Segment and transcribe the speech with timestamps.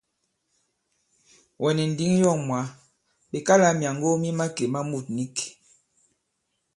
[1.61, 2.61] Wɛ̀ nì ǹndǐŋ yɔ̂ŋ mwǎ
[3.29, 5.35] ɓe kalā myàŋgo mi màkè ma mût nīk.